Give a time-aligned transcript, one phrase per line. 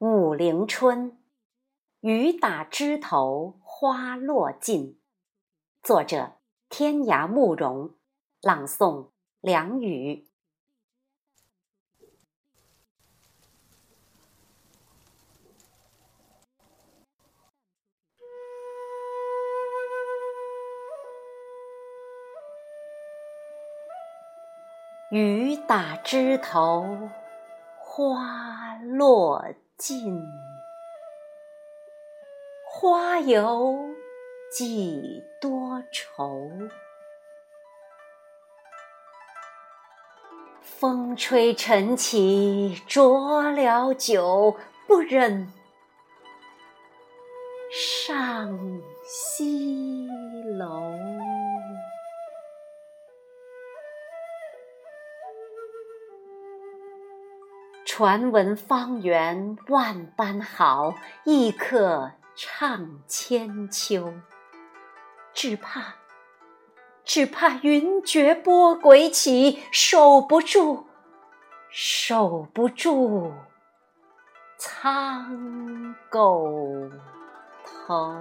[0.00, 1.18] 武陵春，
[2.02, 4.96] 雨打枝头花落尽。
[5.82, 6.34] 作者：
[6.68, 7.96] 天涯慕容，
[8.40, 9.08] 朗诵：
[9.40, 10.28] 梁宇。
[25.10, 27.10] 雨打枝头
[27.80, 29.44] 花落
[29.78, 30.20] 尽，
[32.66, 33.94] 花有
[34.50, 36.50] 几多愁？
[40.60, 44.56] 风吹晨起浊了酒，
[44.88, 45.52] 不忍
[47.70, 48.58] 上
[49.06, 49.77] 西
[57.90, 64.12] 传闻方圆万般好，亦可唱千秋。
[65.32, 65.94] 只怕，
[67.02, 70.86] 只怕云谲波诡起，守不住，
[71.70, 73.32] 守不住
[74.58, 76.44] 苍狗
[77.64, 78.14] 头。